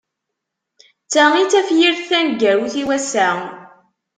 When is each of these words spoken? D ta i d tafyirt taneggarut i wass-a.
D 1.05 1.09
ta 1.11 1.25
i 1.41 1.43
d 1.45 1.49
tafyirt 1.51 2.01
taneggarut 2.09 2.75
i 2.81 2.83
wass-a. 2.87 3.29